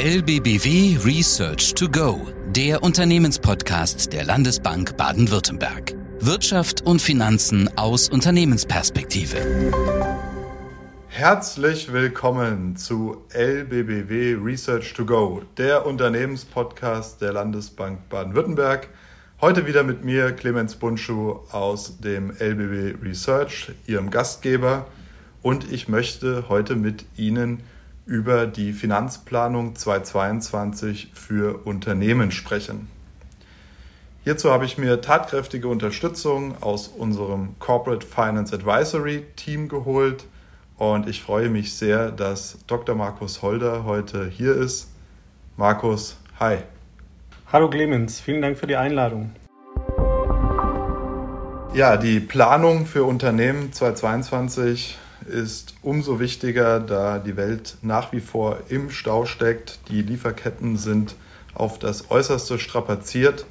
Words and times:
LBBW 0.00 0.96
Research 1.04 1.74
to 1.74 1.88
Go, 1.88 2.28
der 2.50 2.84
Unternehmenspodcast 2.84 4.12
der 4.12 4.22
Landesbank 4.22 4.96
Baden-Württemberg. 4.96 5.96
Wirtschaft 6.20 6.86
und 6.86 7.02
Finanzen 7.02 7.68
aus 7.76 8.08
Unternehmensperspektive. 8.08 9.38
Herzlich 11.08 11.92
willkommen 11.92 12.76
zu 12.76 13.24
LBBW 13.34 14.34
Research 14.40 14.94
to 14.94 15.04
Go, 15.04 15.42
der 15.56 15.84
Unternehmenspodcast 15.84 17.20
der 17.20 17.32
Landesbank 17.32 18.08
Baden-Württemberg. 18.08 18.90
Heute 19.40 19.66
wieder 19.66 19.82
mit 19.82 20.04
mir 20.04 20.30
Clemens 20.30 20.76
Bunschuh 20.76 21.40
aus 21.50 21.98
dem 21.98 22.30
LBB 22.30 23.02
Research, 23.02 23.72
Ihrem 23.88 24.10
Gastgeber. 24.10 24.86
Und 25.42 25.72
ich 25.72 25.88
möchte 25.88 26.48
heute 26.48 26.76
mit 26.76 27.04
Ihnen 27.16 27.64
über 28.08 28.46
die 28.46 28.72
Finanzplanung 28.72 29.76
2022 29.76 31.10
für 31.12 31.66
Unternehmen 31.66 32.30
sprechen. 32.30 32.88
Hierzu 34.24 34.50
habe 34.50 34.64
ich 34.64 34.78
mir 34.78 35.02
tatkräftige 35.02 35.68
Unterstützung 35.68 36.54
aus 36.62 36.88
unserem 36.88 37.58
Corporate 37.58 38.06
Finance 38.06 38.54
Advisory 38.54 39.26
Team 39.36 39.68
geholt 39.68 40.24
und 40.78 41.06
ich 41.06 41.22
freue 41.22 41.50
mich 41.50 41.74
sehr, 41.74 42.10
dass 42.10 42.56
Dr. 42.66 42.94
Markus 42.94 43.42
Holder 43.42 43.84
heute 43.84 44.26
hier 44.26 44.56
ist. 44.56 44.88
Markus, 45.58 46.16
hi. 46.40 46.58
Hallo 47.52 47.68
Clemens, 47.68 48.20
vielen 48.20 48.40
Dank 48.40 48.58
für 48.58 48.66
die 48.66 48.76
Einladung. 48.76 49.32
Ja, 51.74 51.98
die 51.98 52.20
Planung 52.20 52.86
für 52.86 53.04
Unternehmen 53.04 53.70
2022 53.70 54.96
ist 55.28 55.74
umso 55.82 56.20
wichtiger, 56.20 56.80
da 56.80 57.18
die 57.18 57.36
Welt 57.36 57.76
nach 57.82 58.12
wie 58.12 58.20
vor 58.20 58.58
im 58.68 58.90
Stau 58.90 59.26
steckt. 59.26 59.78
Die 59.88 60.02
Lieferketten 60.02 60.76
sind 60.76 61.14
auf 61.54 61.78
das 61.78 62.10
Äußerste 62.10 62.58
strapaziert. 62.58 63.46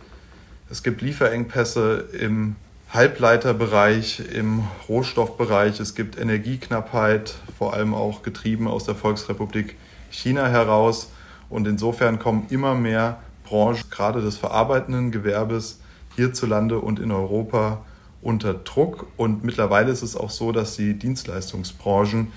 Es 0.70 0.84
gibt 0.84 1.02
Lieferengpässe 1.02 2.10
im 2.20 2.56
Halbleiterbereich, 2.90 4.24
im 4.34 4.64
Rohstoffbereich. 4.88 5.80
Es 5.80 5.94
gibt 5.94 6.18
Energieknappheit, 6.18 7.36
vor 7.58 7.74
allem 7.74 7.94
auch 7.94 8.24
getrieben 8.24 8.68
aus 8.68 8.86
der 8.86 8.96
Volksrepublik 8.96 9.76
China 10.10 10.48
heraus. 10.48 11.12
Und 11.50 11.68
insofern 11.68 12.20
kommen 12.20 12.48
immer 12.50 12.76
mehr 12.76 13.20
Branchen, 13.44 13.90
gerade 13.90 14.22
des 14.22 14.38
verarbeitenden 14.38 15.12
Gewerbes, 15.12 15.80
hierzulande 16.16 16.80
und 16.80 17.00
in 17.00 17.12
Europa 17.12 17.86
unter 18.22 18.54
Druck 18.54 19.08
und 19.18 19.44
mittlerweile 19.44 19.92
ist 19.92 20.02
es 20.02 20.16
auch 20.16 20.30
so, 20.30 20.52
dass 20.52 20.76
die 20.76 20.94
Dienstleistungsbranchen 20.94 22.32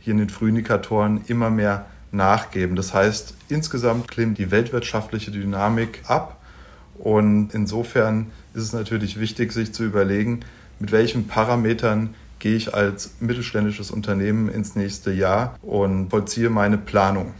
hier 0.00 0.12
in 0.12 0.18
den 0.18 0.30
Frühindikatoren 0.30 1.22
immer 1.26 1.50
mehr 1.50 1.86
nachgeben. 2.12 2.76
Das 2.76 2.94
heißt, 2.94 3.34
insgesamt 3.48 4.08
klimmt 4.08 4.38
die 4.38 4.50
weltwirtschaftliche 4.50 5.30
Dynamik 5.30 6.02
ab 6.06 6.40
und 6.98 7.50
insofern 7.52 8.30
ist 8.54 8.62
es 8.62 8.72
natürlich 8.72 9.18
wichtig, 9.18 9.52
sich 9.52 9.72
zu 9.74 9.84
überlegen, 9.84 10.40
mit 10.78 10.92
welchen 10.92 11.26
Parametern 11.26 12.14
gehe 12.38 12.56
ich 12.56 12.74
als 12.74 13.14
mittelständisches 13.20 13.90
Unternehmen 13.90 14.48
ins 14.48 14.76
nächste 14.76 15.12
Jahr 15.12 15.56
und 15.62 16.10
vollziehe 16.10 16.50
meine 16.50 16.78
Planung. 16.78 17.32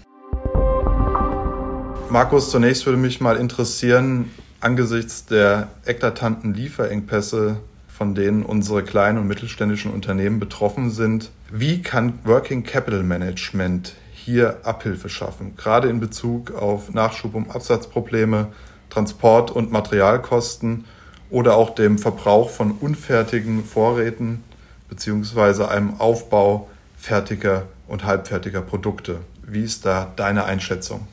Markus, 2.09 2.51
zunächst 2.51 2.87
würde 2.87 2.99
mich 2.99 3.21
mal 3.21 3.37
interessieren, 3.37 4.31
angesichts 4.61 5.27
der 5.27 5.69
eklatanten 5.85 6.55
Lieferengpässe 6.55 7.59
von 7.97 8.17
denen 8.17 8.43
unsere 8.43 8.83
kleinen 8.83 9.19
und 9.19 9.29
mittelständischen 9.29 9.93
Unternehmen 9.93 10.41
betroffen 10.41 10.91
sind. 10.91 11.31
Wie 11.53 11.81
kann 11.81 12.19
Working 12.25 12.65
Capital 12.65 13.05
Management 13.05 13.95
hier 14.13 14.59
Abhilfe 14.65 15.09
schaffen, 15.09 15.55
gerade 15.57 15.89
in 15.89 16.01
Bezug 16.01 16.51
auf 16.51 16.93
Nachschub- 16.93 17.35
und 17.35 17.55
Absatzprobleme, 17.55 18.49
Transport- 18.91 19.53
und 19.53 19.71
Materialkosten 19.71 20.87
oder 21.31 21.57
auch 21.57 21.75
dem 21.75 21.99
Verbrauch 21.99 22.51
von 22.51 22.73
unfertigen 22.73 23.65
Vorräten 23.65 24.43
beziehungsweise 24.89 25.69
einem 25.69 26.01
Aufbau 26.01 26.69
fertiger 26.97 27.67
und 27.87 28.05
halbfertiger 28.05 28.63
Produkte. 28.63 29.21
Wie 29.47 29.63
ist 29.63 29.87
da 29.87 30.13
deine 30.17 30.45
Einschätzung? 30.45 31.07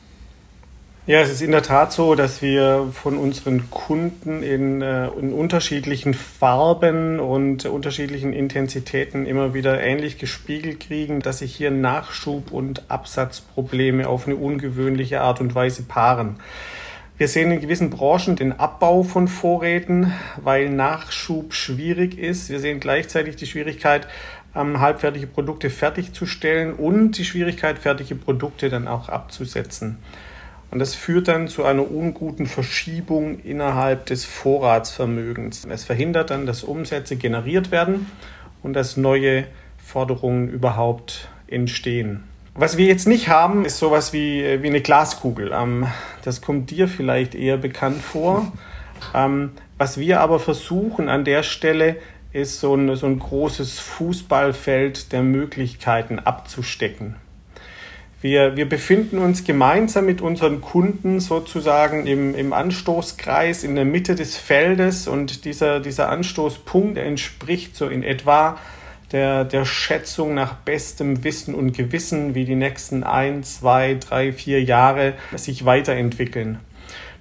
Ja, 1.08 1.20
es 1.22 1.32
ist 1.32 1.42
in 1.42 1.50
der 1.50 1.64
Tat 1.64 1.92
so, 1.92 2.14
dass 2.14 2.44
wir 2.44 2.90
von 2.94 3.18
unseren 3.18 3.72
Kunden 3.72 4.44
in, 4.44 4.84
äh, 4.84 5.08
in, 5.08 5.34
unterschiedlichen 5.34 6.14
Farben 6.14 7.20
und 7.20 7.66
unterschiedlichen 7.66 8.34
Intensitäten 8.34 9.26
immer 9.26 9.56
wieder 9.56 9.82
ähnlich 9.82 10.20
gespiegelt 10.20 10.80
kriegen, 10.80 11.20
dass 11.20 11.40
sich 11.40 11.56
hier 11.56 11.72
Nachschub- 11.72 12.52
und 12.52 12.92
Absatzprobleme 12.92 14.08
auf 14.08 14.28
eine 14.28 14.36
ungewöhnliche 14.36 15.22
Art 15.22 15.42
und 15.42 15.56
Weise 15.56 15.82
paaren. 15.82 16.36
Wir 17.18 17.28
sehen 17.28 17.52
in 17.52 17.62
gewissen 17.62 17.90
Branchen 17.90 18.36
den 18.36 18.60
Abbau 18.60 19.02
von 19.02 19.28
Vorräten, 19.28 20.14
weil 20.38 20.70
Nachschub 20.70 21.56
schwierig 21.56 22.16
ist. 22.16 22.52
Wir 22.52 22.60
sehen 22.60 22.80
gleichzeitig 22.80 23.38
die 23.38 23.48
Schwierigkeit, 23.48 24.08
halbfertige 24.54 25.28
Produkte 25.28 25.72
fertigzustellen 25.72 26.74
und 26.74 27.18
die 27.18 27.26
Schwierigkeit, 27.26 27.80
fertige 27.80 28.14
Produkte 28.14 28.70
dann 28.70 28.88
auch 28.88 29.10
abzusetzen. 29.10 29.98
Und 30.72 30.80
das 30.80 30.96
führt 30.96 31.28
dann 31.28 31.50
zu 31.50 31.66
einer 31.66 31.92
unguten 31.92 32.48
Verschiebung 32.48 33.40
innerhalb 33.40 34.06
des 34.06 34.24
Vorratsvermögens. 34.24 35.66
Es 35.70 35.84
verhindert 35.84 36.30
dann, 36.30 36.46
dass 36.46 36.64
Umsätze 36.64 37.18
generiert 37.18 37.72
werden 37.72 38.08
und 38.64 38.74
dass 38.74 38.96
neue 38.96 39.46
Forderungen 39.78 40.50
überhaupt 40.50 41.28
entstehen. 41.48 42.24
Was 42.54 42.78
wir 42.78 42.86
jetzt 42.86 43.08
nicht 43.08 43.28
haben, 43.28 43.66
ist 43.66 43.80
sowas 43.80 44.14
wie, 44.14 44.62
wie 44.62 44.68
eine 44.68 44.82
Glaskugel. 44.82 45.52
Ähm, 45.54 45.88
das 46.24 46.42
kommt 46.42 46.70
dir 46.72 46.88
vielleicht 46.88 47.36
eher 47.36 47.58
bekannt 47.58 48.02
vor. 48.02 48.52
Ähm, 49.14 49.52
was 49.78 49.98
wir 49.98 50.22
aber 50.22 50.40
versuchen 50.40 51.10
an 51.10 51.26
der 51.26 51.44
Stelle, 51.44 51.98
ist 52.34 52.60
so 52.60 52.76
ein, 52.76 52.96
so 52.96 53.08
ein 53.08 53.20
großes 53.20 53.80
Fußballfeld 53.80 55.12
der 55.12 55.24
Möglichkeiten 55.24 56.20
abzustecken. 56.20 57.16
Wir, 58.22 58.56
wir 58.56 58.70
befinden 58.70 59.18
uns 59.18 59.44
gemeinsam 59.46 60.06
mit 60.06 60.22
unseren 60.22 60.62
Kunden 60.62 61.20
sozusagen 61.20 62.06
im, 62.06 62.36
im 62.36 62.54
Anstoßkreis 62.54 63.64
in 63.64 63.74
der 63.74 63.86
Mitte 63.86 64.14
des 64.14 64.38
Feldes 64.38 65.08
und 65.08 65.44
dieser, 65.44 65.80
dieser 65.80 66.10
Anstoßpunkt 66.10 67.00
entspricht 67.00 67.76
so 67.76 67.88
in 67.88 68.04
etwa 68.04 68.60
der, 69.12 69.44
der 69.44 69.66
Schätzung 69.66 70.36
nach 70.36 70.54
bestem 70.54 71.24
Wissen 71.24 71.56
und 71.56 71.74
Gewissen, 71.74 72.36
wie 72.36 72.46
die 72.46 72.56
nächsten 72.56 73.04
ein, 73.04 73.44
zwei, 73.44 73.96
drei, 73.96 74.32
vier 74.32 74.64
Jahre 74.64 75.14
sich 75.36 75.66
weiterentwickeln. 75.66 76.60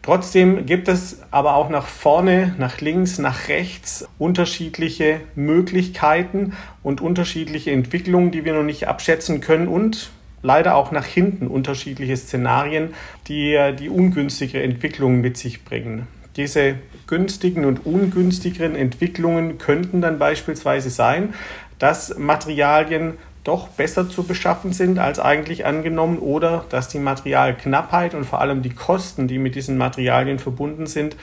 Trotzdem 0.03 0.67
gibt 0.67 0.89
es 0.89 1.23
aber 1.31 1.57
auch 1.57 1.71
nach 1.71 1.87
vorne, 1.87 2.55
nach 2.59 2.83
links, 2.83 3.19
nach 3.19 3.49
rechts 3.49 4.07
unterschiedliche 4.19 5.21
Möglichkeiten 5.35 6.53
und 6.83 7.01
unterschiedliche 7.01 7.71
Entwicklungen, 7.71 8.31
die 8.31 8.45
wir 8.45 8.53
noch 8.53 8.63
nicht 8.63 8.87
abschätzen 8.87 9.41
können 9.41 9.67
und 9.67 10.11
leider 10.43 10.75
auch 10.75 10.91
nach 10.93 11.05
hinten 11.05 11.47
unterschiedliche 11.47 12.17
Szenarien, 12.17 12.95
die 13.29 13.59
die 13.79 13.89
ungünstige 13.89 14.63
Entwicklungen 14.63 15.21
mit 15.21 15.37
sich 15.37 15.65
bringen. 15.65 16.07
Diese 16.37 16.77
günstigen 17.07 17.65
und 17.65 17.85
ungünstigeren 17.85 18.77
Entwicklungen 18.77 19.59
könnten 19.59 20.01
dann 20.01 20.19
beispielsweise 20.19 20.91
sein, 20.91 21.35
dass 21.79 22.17
Materialien 22.17 23.15
doch 23.45 23.69
besser 23.69 24.09
zu 24.09 24.23
beschaffen 24.23 24.73
sind 24.73 24.99
als 24.99 25.19
eigentlich 25.19 25.65
angenommen 25.65 26.19
oder 26.19 26.65
dass 26.69 26.89
die 26.89 26.99
Materialknappheit 26.99 28.15
und 28.15 28.25
vor 28.25 28.41
allem 28.41 28.63
die 28.63 28.71
Kosten, 28.71 29.29
die 29.29 29.39
mit 29.39 29.55
diesen 29.55 29.79
Materialien 29.79 30.39
verbunden 30.39 30.87
sind, 30.87 31.17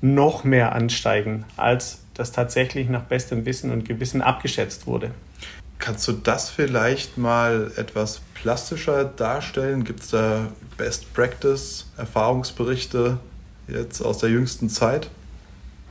noch 0.00 0.44
mehr 0.44 0.74
ansteigen, 0.74 1.44
als 1.56 2.00
das 2.14 2.32
tatsächlich 2.32 2.88
nach 2.88 3.02
bestem 3.02 3.46
Wissen 3.46 3.72
und 3.72 3.86
Gewissen 3.86 4.20
abgeschätzt 4.20 4.86
wurde. 4.86 5.12
Kannst 5.82 6.06
du 6.06 6.12
das 6.12 6.48
vielleicht 6.48 7.18
mal 7.18 7.72
etwas 7.74 8.20
plastischer 8.34 9.04
darstellen? 9.04 9.82
Gibt 9.82 9.98
es 9.98 10.10
da 10.10 10.46
Best 10.78 11.12
Practice, 11.12 11.90
Erfahrungsberichte 11.96 13.18
jetzt 13.66 14.00
aus 14.00 14.18
der 14.18 14.30
jüngsten 14.30 14.68
Zeit? 14.68 15.10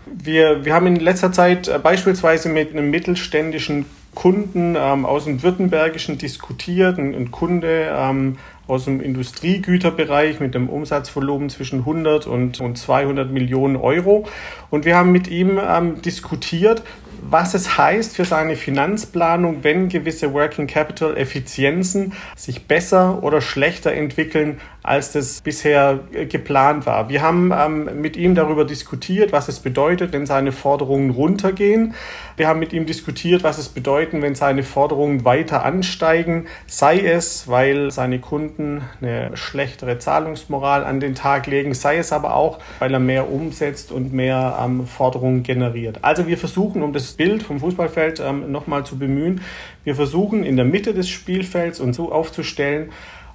Wir, 0.05 0.63
wir 0.63 0.73
haben 0.73 0.87
in 0.87 0.95
letzter 0.95 1.33
Zeit 1.33 1.67
äh, 1.67 1.77
beispielsweise 1.77 2.47
mit 2.47 2.71
einem 2.71 2.89
mittelständischen 2.89 3.85
Kunden 4.15 4.77
ähm, 4.77 5.05
aus 5.05 5.25
dem 5.25 5.43
Württembergischen 5.43 6.17
diskutiert, 6.17 6.97
ein, 6.97 7.13
ein 7.13 7.31
Kunde 7.31 7.91
ähm, 7.93 8.37
aus 8.71 8.85
dem 8.85 9.01
Industriegüterbereich 9.01 10.39
mit 10.39 10.55
einem 10.55 10.69
Umsatzvolumen 10.69 11.49
zwischen 11.49 11.79
100 11.79 12.25
und, 12.25 12.61
und 12.61 12.77
200 12.77 13.29
Millionen 13.29 13.75
Euro. 13.75 14.25
Und 14.69 14.85
wir 14.85 14.95
haben 14.95 15.11
mit 15.11 15.27
ihm 15.27 15.59
ähm, 15.61 16.01
diskutiert, 16.01 16.81
was 17.21 17.53
es 17.53 17.77
heißt 17.77 18.15
für 18.15 18.23
seine 18.23 18.55
Finanzplanung, 18.55 19.63
wenn 19.63 19.89
gewisse 19.89 20.33
Working 20.33 20.67
Capital 20.67 21.17
Effizienzen 21.17 22.13
sich 22.37 22.65
besser 22.67 23.21
oder 23.23 23.41
schlechter 23.41 23.91
entwickeln, 23.91 24.61
als 24.83 25.11
das 25.11 25.41
bisher 25.41 25.99
geplant 26.29 26.85
war. 26.85 27.07
Wir 27.09 27.21
haben 27.21 27.53
ähm, 27.55 28.01
mit 28.01 28.17
ihm 28.17 28.33
darüber 28.33 28.65
diskutiert, 28.65 29.31
was 29.31 29.47
es 29.47 29.59
bedeutet, 29.59 30.11
wenn 30.11 30.25
seine 30.25 30.51
Forderungen 30.51 31.11
runtergehen. 31.11 31.93
Wir 32.35 32.47
haben 32.47 32.59
mit 32.59 32.73
ihm 32.73 32.87
diskutiert, 32.87 33.43
was 33.43 33.59
es 33.59 33.69
bedeutet, 33.69 34.21
wenn 34.21 34.33
seine 34.33 34.63
Forderungen 34.63 35.23
weiter 35.23 35.63
ansteigen, 35.63 36.47
sei 36.65 36.99
es, 36.99 37.47
weil 37.47 37.91
seine 37.91 38.19
Kunden 38.19 38.81
eine 39.01 39.37
schlechtere 39.37 39.99
Zahlungsmoral 39.99 40.83
an 40.83 40.99
den 40.99 41.13
Tag 41.13 41.45
legen, 41.45 41.75
sei 41.75 41.97
es 41.97 42.11
aber 42.11 42.35
auch, 42.35 42.57
weil 42.79 42.91
er 42.91 42.99
mehr 42.99 43.31
umsetzt 43.31 43.91
und 43.91 44.13
mehr 44.13 44.57
ähm, 44.59 44.87
Forderungen 44.87 45.43
generiert. 45.43 45.99
Also 46.01 46.25
wir 46.25 46.39
versuchen, 46.39 46.81
um 46.81 46.91
das 46.91 47.11
Bild 47.13 47.43
vom 47.43 47.59
Fußballfeld 47.59 48.19
ähm, 48.19 48.51
nochmal 48.51 48.83
zu 48.83 48.97
bemühen, 48.97 49.41
wir 49.83 49.95
versuchen 49.95 50.43
in 50.43 50.55
der 50.57 50.65
Mitte 50.65 50.93
des 50.93 51.09
Spielfelds 51.09 51.79
uns 51.79 51.97
so 51.97 52.11
aufzustellen, 52.11 52.91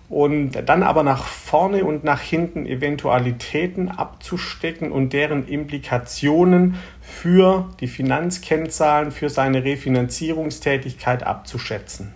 und 0.08 0.52
dann 0.66 0.82
aber 0.82 1.02
nach 1.02 1.24
vorne 1.24 1.84
und 1.84 2.04
nach 2.04 2.20
hinten 2.20 2.66
Eventualitäten 2.66 3.88
abzustecken 3.88 4.92
und 4.92 5.12
deren 5.12 5.48
Implikationen 5.48 6.76
für 7.00 7.68
die 7.80 7.88
Finanzkennzahlen, 7.88 9.10
für 9.10 9.30
seine 9.30 9.64
Refinanzierungstätigkeit 9.64 11.24
abzuschätzen. 11.24 12.14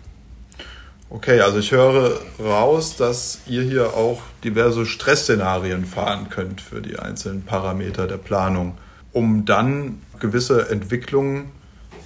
Okay, 1.13 1.41
also 1.41 1.59
ich 1.59 1.73
höre 1.73 2.21
raus, 2.39 2.97
dass 2.97 3.41
ihr 3.49 3.63
hier 3.63 3.95
auch 3.95 4.23
diverse 4.45 4.87
Stressszenarien 4.87 5.85
fahren 5.85 6.29
könnt 6.31 6.61
für 6.61 6.81
die 6.81 7.01
einzelnen 7.01 7.43
Parameter 7.43 8.07
der 8.07 8.19
Planung, 8.19 8.79
um 9.13 9.45
dann 9.45 10.01
gewisse 10.21 10.71
Entwicklungen 10.71 11.51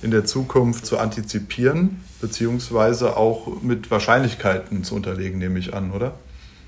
in 0.04 0.10
der 0.10 0.24
Zukunft 0.24 0.86
zu 0.86 0.98
antizipieren 0.98 2.00
beziehungsweise 2.20 3.16
auch 3.16 3.60
mit 3.60 3.90
Wahrscheinlichkeiten 3.90 4.82
zu 4.82 4.94
unterlegen, 4.94 5.38
nehme 5.38 5.58
ich 5.58 5.74
an, 5.74 5.90
oder? 5.90 6.14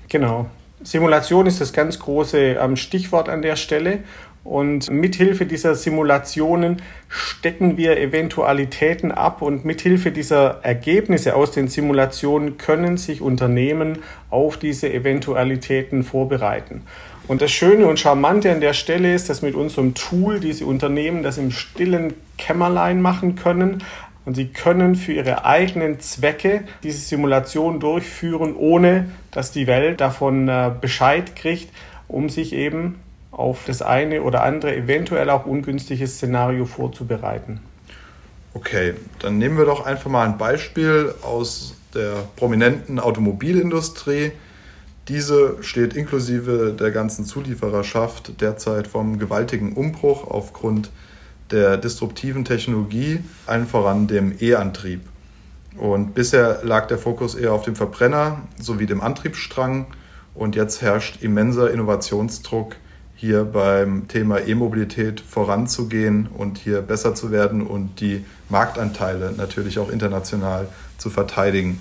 Genau. 0.09 0.47
Simulation 0.83 1.47
ist 1.47 1.59
das 1.59 1.73
ganz 1.73 1.97
große 1.97 2.37
ähm, 2.37 2.75
Stichwort 2.75 3.29
an 3.29 3.41
der 3.41 3.55
Stelle. 3.55 3.99
Und 4.43 4.89
mithilfe 4.89 5.45
dieser 5.45 5.75
Simulationen 5.75 6.81
stecken 7.09 7.75
wir 7.75 7.99
Eventualitäten 7.99 9.11
ab 9.11 9.41
und 9.41 9.65
mithilfe 9.65 10.11
dieser 10.11 10.59
Ergebnisse 10.63 11.35
aus 11.35 11.51
den 11.51 11.67
Simulationen 11.67 12.57
können 12.57 12.95
sich 12.95 13.19
Unternehmen 13.19 13.99
auf 14.29 14.55
diese 14.57 14.93
Eventualitäten 14.93 16.03
vorbereiten. 16.03 16.83
Und 17.27 17.41
das 17.41 17.51
Schöne 17.51 17.87
und 17.87 17.99
Charmante 17.99 18.51
an 18.51 18.61
der 18.61 18.73
Stelle 18.73 19.13
ist, 19.13 19.29
dass 19.29 19.41
mit 19.41 19.53
unserem 19.53 19.93
Tool 19.95 20.39
diese 20.39 20.65
Unternehmen 20.65 21.23
das 21.23 21.37
im 21.37 21.51
stillen 21.51 22.13
Kämmerlein 22.37 23.01
machen 23.01 23.35
können, 23.35 23.83
und 24.27 24.35
sie 24.35 24.49
können 24.49 24.95
für 24.95 25.13
ihre 25.13 25.45
eigenen 25.45 26.01
Zwecke 26.01 26.65
diese 26.83 26.97
Simulation 26.97 27.79
durchführen, 27.79 28.57
ohne 28.57 29.05
dass 29.31 29.53
die 29.53 29.67
Welt 29.67 30.01
davon 30.01 30.49
äh, 30.49 30.69
Bescheid 30.81 31.37
kriegt, 31.37 31.69
um 32.09 32.27
sich 32.27 32.51
eben 32.51 32.99
auf 33.31 33.63
das 33.65 33.81
eine 33.81 34.23
oder 34.23 34.43
andere 34.43 34.75
eventuell 34.75 35.29
auch 35.29 35.45
ungünstige 35.45 36.05
Szenario 36.07 36.65
vorzubereiten. 36.65 37.61
Okay, 38.53 38.95
dann 39.19 39.37
nehmen 39.37 39.57
wir 39.57 39.63
doch 39.63 39.85
einfach 39.85 40.11
mal 40.11 40.25
ein 40.25 40.37
Beispiel 40.37 41.13
aus 41.21 41.75
der 41.93 42.15
prominenten 42.35 42.99
Automobilindustrie. 42.99 44.33
Diese 45.07 45.55
steht 45.61 45.93
inklusive 45.93 46.75
der 46.77 46.91
ganzen 46.91 47.23
Zuliefererschaft 47.23 48.41
derzeit 48.41 48.87
vom 48.87 49.19
gewaltigen 49.19 49.73
Umbruch 49.73 50.29
aufgrund 50.29 50.89
der 51.49 51.77
disruptiven 51.77 52.43
Technologie, 52.43 53.19
allen 53.45 53.67
voran 53.67 54.07
dem 54.07 54.35
E-Antrieb. 54.39 55.01
Und 55.77 56.13
bisher 56.13 56.59
lag 56.63 56.87
der 56.87 56.97
Fokus 56.97 57.35
eher 57.35 57.53
auf 57.53 57.63
dem 57.63 57.75
Verbrenner 57.75 58.41
sowie 58.59 58.85
dem 58.85 58.99
Antriebsstrang 58.99 59.85
und 60.35 60.55
jetzt 60.55 60.81
herrscht 60.81 61.23
immenser 61.23 61.71
Innovationsdruck, 61.71 62.75
hier 63.15 63.45
beim 63.45 64.07
Thema 64.07 64.45
E-Mobilität 64.45 65.21
voranzugehen 65.21 66.27
und 66.27 66.57
hier 66.59 66.81
besser 66.81 67.15
zu 67.15 67.31
werden 67.31 67.65
und 67.65 67.99
die 67.99 68.25
Marktanteile 68.49 69.33
natürlich 69.35 69.79
auch 69.79 69.89
international 69.89 70.67
zu 70.97 71.09
verteidigen. 71.09 71.79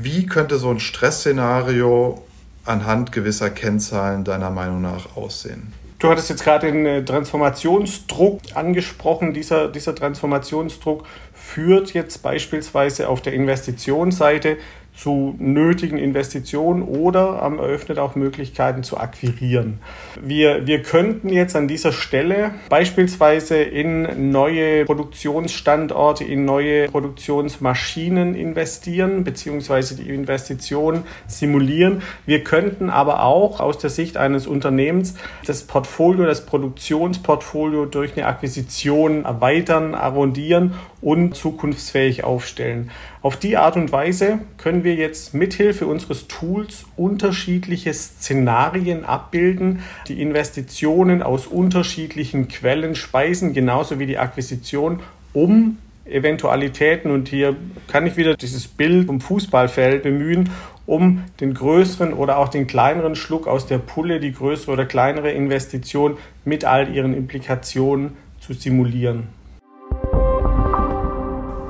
Wie 0.00 0.26
könnte 0.26 0.58
so 0.58 0.70
ein 0.70 0.78
Stressszenario 0.78 2.22
anhand 2.64 3.10
gewisser 3.10 3.50
Kennzahlen 3.50 4.22
deiner 4.22 4.50
Meinung 4.50 4.80
nach 4.80 5.16
aussehen? 5.16 5.72
Du 5.98 6.08
hattest 6.08 6.30
jetzt 6.30 6.44
gerade 6.44 6.70
den 6.70 6.86
äh, 6.86 7.04
Transformationsdruck 7.04 8.40
angesprochen. 8.54 9.34
Dieser, 9.34 9.66
dieser 9.66 9.96
Transformationsdruck 9.96 11.04
führt 11.34 11.92
jetzt 11.94 12.22
beispielsweise 12.22 13.08
auf 13.08 13.22
der 13.22 13.32
Investitionsseite 13.32 14.58
zu 14.98 15.36
nötigen 15.38 15.96
Investitionen 15.96 16.82
oder 16.82 17.40
ähm, 17.44 17.58
eröffnet 17.60 18.00
auch 18.00 18.16
Möglichkeiten 18.16 18.82
zu 18.82 18.98
akquirieren. 18.98 19.78
Wir, 20.20 20.66
wir 20.66 20.82
könnten 20.82 21.28
jetzt 21.28 21.54
an 21.54 21.68
dieser 21.68 21.92
Stelle 21.92 22.54
beispielsweise 22.68 23.58
in 23.58 24.32
neue 24.32 24.84
Produktionsstandorte, 24.86 26.24
in 26.24 26.44
neue 26.44 26.88
Produktionsmaschinen 26.88 28.34
investieren, 28.34 29.22
beziehungsweise 29.22 29.94
die 29.94 30.08
Investition 30.08 31.04
simulieren. 31.28 32.02
Wir 32.26 32.42
könnten 32.42 32.90
aber 32.90 33.22
auch 33.22 33.60
aus 33.60 33.78
der 33.78 33.90
Sicht 33.90 34.16
eines 34.16 34.48
Unternehmens 34.48 35.14
das 35.46 35.62
Portfolio, 35.62 36.24
das 36.24 36.44
Produktionsportfolio 36.44 37.86
durch 37.86 38.16
eine 38.16 38.26
Akquisition 38.26 39.24
erweitern, 39.24 39.94
arrondieren 39.94 40.74
und 41.00 41.34
zukunftsfähig 41.34 42.24
aufstellen. 42.24 42.90
Auf 43.22 43.36
die 43.36 43.56
Art 43.56 43.76
und 43.76 43.92
Weise 43.92 44.40
können 44.56 44.84
wir 44.84 44.94
jetzt 44.94 45.34
mithilfe 45.34 45.86
unseres 45.86 46.28
Tools 46.28 46.84
unterschiedliche 46.96 47.92
Szenarien 47.94 49.04
abbilden, 49.04 49.80
die 50.08 50.20
Investitionen 50.20 51.22
aus 51.22 51.46
unterschiedlichen 51.46 52.48
Quellen 52.48 52.94
speisen, 52.94 53.52
genauso 53.52 53.98
wie 53.98 54.06
die 54.06 54.18
Akquisition, 54.18 55.00
um 55.32 55.78
Eventualitäten, 56.04 57.10
und 57.10 57.28
hier 57.28 57.54
kann 57.86 58.06
ich 58.06 58.16
wieder 58.16 58.34
dieses 58.34 58.66
Bild 58.66 59.06
vom 59.06 59.20
Fußballfeld 59.20 60.02
bemühen, 60.02 60.50
um 60.86 61.24
den 61.40 61.52
größeren 61.52 62.14
oder 62.14 62.38
auch 62.38 62.48
den 62.48 62.66
kleineren 62.66 63.14
Schluck 63.14 63.46
aus 63.46 63.66
der 63.66 63.76
Pulle, 63.76 64.20
die 64.20 64.32
größere 64.32 64.72
oder 64.72 64.86
kleinere 64.86 65.30
Investition 65.32 66.16
mit 66.46 66.64
all 66.64 66.94
ihren 66.94 67.14
Implikationen 67.14 68.16
zu 68.40 68.54
simulieren. 68.54 69.37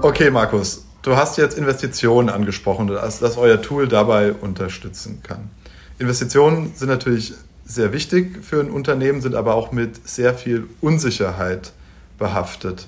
Okay, 0.01 0.31
Markus, 0.31 0.85
du 1.03 1.17
hast 1.17 1.39
jetzt 1.39 1.59
Investitionen 1.59 2.29
angesprochen, 2.29 2.87
dass, 2.87 3.19
dass 3.19 3.37
euer 3.37 3.61
Tool 3.61 3.89
dabei 3.89 4.33
unterstützen 4.33 5.25
kann. 5.25 5.51
Investitionen 5.99 6.73
sind 6.77 6.87
natürlich 6.87 7.35
sehr 7.65 7.93
wichtig 7.93 8.45
für 8.45 8.61
ein 8.61 8.71
Unternehmen, 8.71 9.21
sind 9.21 9.35
aber 9.35 9.57
auch 9.57 9.73
mit 9.73 10.09
sehr 10.09 10.35
viel 10.35 10.69
Unsicherheit 10.81 11.73
behaftet. 12.17 12.87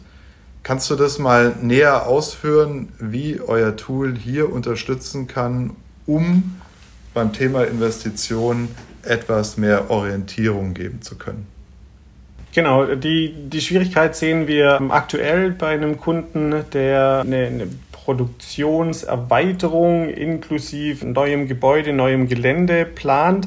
Kannst 0.63 0.89
du 0.89 0.95
das 0.95 1.19
mal 1.19 1.57
näher 1.61 2.07
ausführen, 2.07 2.91
wie 3.01 3.41
euer 3.41 3.75
Tool 3.75 4.17
hier 4.17 4.53
unterstützen 4.53 5.27
kann, 5.27 5.75
um 6.07 6.61
beim 7.13 7.33
Thema 7.33 7.65
Investitionen 7.65 8.69
etwas 9.03 9.57
mehr 9.57 9.91
Orientierung 9.91 10.75
geben 10.75 11.03
zu 11.03 11.17
können? 11.17 11.49
Genau, 12.53 12.97
die, 12.97 13.33
die 13.33 13.61
Schwierigkeit 13.61 14.17
sehen 14.17 14.49
wir 14.49 14.81
aktuell 14.91 15.53
bei 15.53 15.69
einem 15.69 15.99
Kunden, 15.99 16.65
der 16.73 17.23
eine, 17.25 17.47
eine 17.47 17.69
Produktionserweiterung 17.93 20.09
inklusive 20.09 21.07
neuem 21.07 21.47
Gebäude, 21.47 21.93
neuem 21.93 22.29
Gelände 22.29 22.85
plant. 22.85 23.47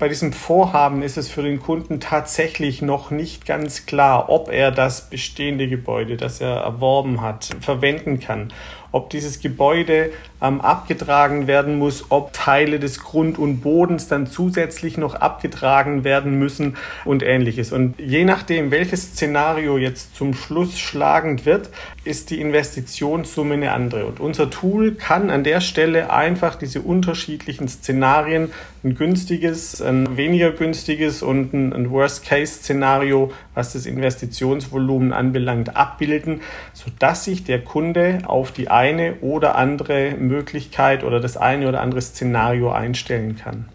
Bei 0.00 0.08
diesem 0.08 0.32
Vorhaben 0.32 1.02
ist 1.02 1.16
es 1.16 1.28
für 1.28 1.42
den 1.42 1.60
Kunden 1.60 2.00
tatsächlich 2.00 2.82
noch 2.82 3.12
nicht 3.12 3.46
ganz 3.46 3.86
klar, 3.86 4.28
ob 4.28 4.50
er 4.50 4.72
das 4.72 5.08
bestehende 5.08 5.68
Gebäude, 5.68 6.16
das 6.16 6.40
er 6.40 6.56
erworben 6.56 7.20
hat, 7.20 7.50
verwenden 7.60 8.18
kann 8.18 8.52
ob 8.92 9.10
dieses 9.10 9.40
Gebäude 9.40 10.10
ähm, 10.40 10.60
abgetragen 10.60 11.46
werden 11.46 11.78
muss, 11.78 12.06
ob 12.10 12.32
Teile 12.32 12.78
des 12.78 13.00
Grund 13.00 13.38
und 13.38 13.60
Bodens 13.60 14.06
dann 14.08 14.26
zusätzlich 14.26 14.98
noch 14.98 15.14
abgetragen 15.14 16.04
werden 16.04 16.38
müssen 16.38 16.76
und 17.04 17.22
ähnliches. 17.22 17.72
Und 17.72 17.98
je 17.98 18.24
nachdem, 18.24 18.70
welches 18.70 19.12
Szenario 19.12 19.78
jetzt 19.78 20.14
zum 20.14 20.34
Schluss 20.34 20.78
schlagend 20.78 21.46
wird, 21.46 21.70
ist 22.04 22.30
die 22.30 22.40
Investitionssumme 22.40 23.54
eine 23.54 23.72
andere. 23.72 24.06
Und 24.06 24.20
unser 24.20 24.50
Tool 24.50 24.94
kann 24.94 25.30
an 25.30 25.42
der 25.44 25.60
Stelle 25.60 26.12
einfach 26.12 26.54
diese 26.54 26.82
unterschiedlichen 26.82 27.68
Szenarien, 27.68 28.50
ein 28.84 28.96
günstiges, 28.96 29.80
ein 29.80 30.16
weniger 30.16 30.50
günstiges 30.50 31.22
und 31.22 31.52
ein 31.54 31.90
Worst-Case-Szenario, 31.90 33.32
was 33.54 33.74
das 33.74 33.86
Investitionsvolumen 33.86 35.12
anbelangt, 35.12 35.76
abbilden, 35.76 36.40
sodass 36.72 37.24
sich 37.24 37.44
der 37.44 37.62
Kunde 37.62 38.20
auf 38.26 38.50
die 38.50 38.68
eine 38.68 39.14
oder 39.20 39.54
andere 39.54 40.16
Möglichkeit 40.18 41.04
oder 41.04 41.20
das 41.20 41.36
eine 41.36 41.68
oder 41.68 41.80
andere 41.80 42.02
Szenario 42.02 42.72
einstellen 42.72 43.36
kann. 43.36 43.66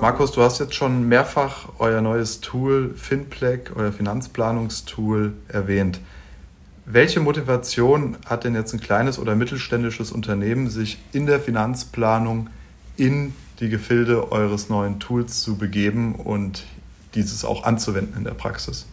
Markus, 0.00 0.32
du 0.32 0.42
hast 0.42 0.60
jetzt 0.60 0.74
schon 0.74 1.08
mehrfach 1.08 1.68
euer 1.78 2.02
neues 2.02 2.42
Tool 2.42 2.92
FinPlec, 2.94 3.72
euer 3.74 3.90
Finanzplanungstool 3.90 5.32
erwähnt. 5.48 5.98
Welche 6.86 7.20
Motivation 7.20 8.16
hat 8.26 8.44
denn 8.44 8.54
jetzt 8.54 8.74
ein 8.74 8.80
kleines 8.80 9.18
oder 9.18 9.34
mittelständisches 9.34 10.12
Unternehmen, 10.12 10.68
sich 10.68 10.98
in 11.12 11.24
der 11.24 11.40
Finanzplanung 11.40 12.50
in 12.96 13.34
die 13.60 13.70
Gefilde 13.70 14.30
eures 14.32 14.68
neuen 14.68 15.00
Tools 15.00 15.40
zu 15.40 15.56
begeben 15.56 16.14
und 16.14 16.64
dieses 17.14 17.44
auch 17.44 17.64
anzuwenden 17.64 18.18
in 18.18 18.24
der 18.24 18.32
Praxis? 18.32 18.86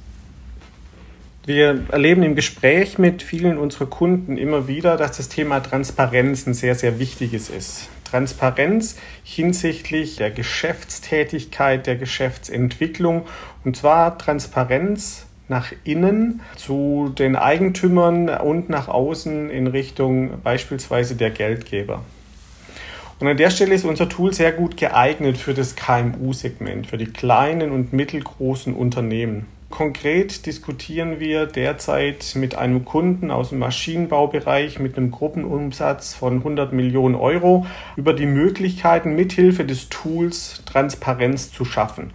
Wir 1.45 1.86
erleben 1.89 2.24
im 2.24 2.36
Gespräch 2.36 2.98
mit 2.98 3.24
vielen 3.24 3.57
unserer 3.57 3.88
Kunden 3.88 4.38
immer 4.38 4.67
wieder, 4.67 4.95
dass 4.95 5.17
das 5.17 5.27
Thema 5.27 5.60
Transparenz 5.60 6.45
ein 6.45 6.53
sehr, 6.53 6.75
sehr 6.75 7.00
wichtiges 7.00 7.50
ist. 7.50 7.89
Transparenz 8.05 8.98
hinsichtlich 9.24 10.17
der 10.17 10.31
Geschäftstätigkeit, 10.31 11.88
der 11.88 11.95
Geschäftsentwicklung 11.95 13.25
und 13.65 13.75
zwar 13.75 14.17
Transparenz 14.17 15.25
nach 15.51 15.74
innen 15.84 16.41
zu 16.55 17.13
den 17.20 17.36
Eigentümern 17.36 18.29
und 18.29 18.70
nach 18.70 18.88
außen 18.88 19.50
in 19.50 19.67
Richtung 19.67 20.41
beispielsweise 20.41 21.15
der 21.15 21.29
Geldgeber. 21.29 22.01
Und 23.20 23.27
an 23.27 23.38
der 23.38 23.51
Stelle 23.51 23.75
ist 23.75 23.86
unser 23.86 24.10
Tool 24.10 24.34
sehr 24.34 24.53
gut 24.53 24.77
geeignet 24.77 25.38
für 25.38 25.53
das 25.53 25.75
KMU-Segment, 25.75 26.88
für 26.88 26.98
die 26.98 27.05
kleinen 27.05 27.72
und 27.72 27.93
mittelgroßen 27.93 28.74
Unternehmen. 28.74 29.46
Konkret 29.70 30.46
diskutieren 30.46 31.20
wir 31.20 31.46
derzeit 31.46 32.34
mit 32.36 32.55
einem 32.55 32.86
Kunden 32.86 33.29
aus 33.29 33.50
dem 33.50 33.60
Maschinenbaubereich 33.60 34.79
mit 34.79 34.98
einem 34.98 35.12
Gruppenumsatz 35.12 36.13
von 36.13 36.38
100 36.38 36.74
Millionen 36.74 37.15
Euro 37.15 37.65
über 37.96 38.13
die 38.13 38.25
Möglichkeiten, 38.25 39.15
mithilfe 39.15 39.65
des 39.65 39.89
Tools 39.89 40.63
Transparenz 40.65 41.51
zu 41.51 41.63
schaffen. 41.63 42.12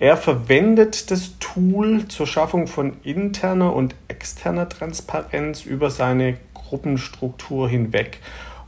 Er 0.00 0.16
verwendet 0.16 1.10
das 1.10 1.38
Tool 1.40 2.06
zur 2.06 2.28
Schaffung 2.28 2.68
von 2.68 2.96
interner 3.02 3.74
und 3.74 3.96
externer 4.06 4.68
Transparenz 4.68 5.64
über 5.64 5.90
seine 5.90 6.36
Gruppenstruktur 6.54 7.68
hinweg. 7.68 8.20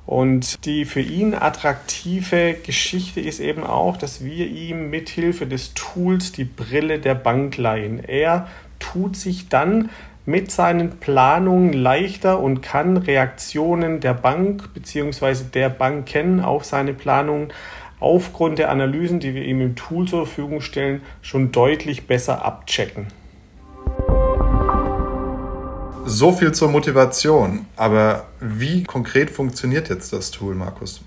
Und 0.07 0.65
die 0.65 0.85
für 0.85 1.01
ihn 1.01 1.35
attraktive 1.35 2.55
Geschichte 2.55 3.21
ist 3.21 3.39
eben 3.39 3.63
auch, 3.63 3.97
dass 3.97 4.25
wir 4.25 4.49
ihm 4.49 4.91
mithilfe 4.91 5.47
des 5.47 5.73
Tools 5.75 6.33
die 6.33 6.45
Brille 6.45 6.99
der 6.99 7.15
Bank 7.15 7.57
leihen. 7.59 8.03
Er 8.03 8.49
tut 8.81 9.15
sich 9.15 9.49
dann 9.49 9.91
mit 10.27 10.51
seinen 10.51 10.99
Planungen 10.99 11.73
leichter 11.73 12.41
und 12.41 12.61
kann 12.61 12.97
Reaktionen 12.97 14.01
der 14.01 14.15
Bank 14.15 14.75
bzw. 14.75 15.45
der 15.55 15.69
Banken 15.69 16.41
auf 16.41 16.65
seine 16.65 16.93
Planungen 16.93 17.53
aufgrund 18.00 18.59
der 18.59 18.71
Analysen, 18.71 19.21
die 19.21 19.35
wir 19.35 19.45
ihm 19.45 19.61
im 19.61 19.76
Tool 19.76 20.09
zur 20.09 20.26
Verfügung 20.26 20.61
stellen, 20.61 21.02
schon 21.23 21.52
deutlich 21.52 22.07
besser 22.07 22.45
abchecken. 22.45 23.07
So 26.07 26.33
viel 26.33 26.52
zur 26.52 26.71
Motivation. 26.71 27.66
Aber 27.76 28.25
wie 28.40 28.83
konkret 28.83 29.30
funktioniert 29.30 29.88
jetzt 29.90 30.12
das 30.12 30.30
Tool, 30.30 30.54
Markus? 30.54 31.02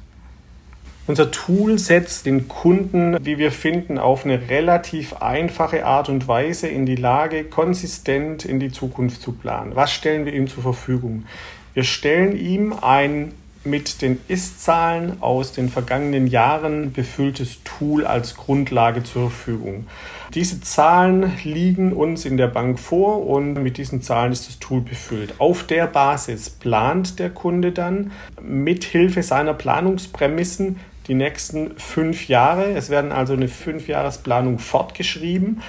Unser 1.06 1.32
Tool 1.32 1.78
setzt 1.80 2.26
den 2.26 2.48
Kunden, 2.48 3.18
wie 3.26 3.38
wir 3.38 3.52
finden, 3.52 3.98
auf 3.98 4.24
eine 4.24 4.50
relativ 4.50 5.16
einfache 5.16 5.86
Art 5.86 6.08
und 6.08 6.30
Weise 6.30 6.70
in 6.70 6.86
die 6.86 6.96
Lage, 6.96 7.44
konsistent 7.44 8.46
in 8.46 8.62
die 8.62 8.72
Zukunft 8.72 9.22
zu 9.22 9.34
planen. 9.34 9.76
Was 9.76 9.92
stellen 9.92 10.26
wir 10.26 10.34
ihm 10.34 10.48
zur 10.48 10.64
Verfügung? 10.64 11.26
Wir 11.74 11.84
stellen 11.84 12.38
ihm 12.38 12.74
ein 12.82 13.34
mit 13.66 14.02
den 14.02 14.20
Ist-Zahlen 14.28 15.22
aus 15.22 15.54
den 15.54 15.70
vergangenen 15.70 16.28
Jahren 16.28 16.92
befülltes 16.92 17.60
Tool 17.64 18.06
als 18.06 18.36
Grundlage 18.36 19.04
zur 19.04 19.30
Verfügung. 19.30 19.88
Diese 20.34 20.60
Zahlen 20.62 21.32
liegen 21.44 21.94
uns 21.94 22.26
in 22.26 22.38
der 22.38 22.48
Bank 22.48 22.80
vor 22.80 23.26
und 23.26 23.54
mit 23.54 23.78
diesen 23.78 24.02
Zahlen 24.02 24.32
ist 24.32 24.48
das 24.48 24.60
Tool 24.60 24.82
befüllt. 24.82 25.36
Auf 25.40 25.64
der 25.64 25.88
Basis 25.88 26.50
plant 26.50 27.20
der 27.20 27.30
Kunde 27.30 27.72
dann 27.72 28.12
mit 28.42 28.84
Hilfe 28.84 29.24
seiner 29.24 29.54
Planungsprämissen 29.54 30.80
die 31.08 31.14
nächsten 31.14 31.78
fünf 31.78 32.28
Jahre. 32.28 32.72
Es 32.74 32.90
werden 32.90 33.12
also 33.12 33.34
eine 33.34 33.48
Fünfjahresplanung 33.48 34.60
fortgeschrieben. 34.60 35.62